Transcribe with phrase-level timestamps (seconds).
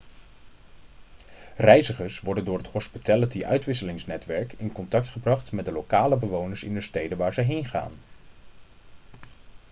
[1.57, 7.17] reizigers worden door het hospitality-uitwisselingsnetwerk in contact gebracht met de lokale bewoners in de steden
[7.17, 7.91] waar ze heen gaan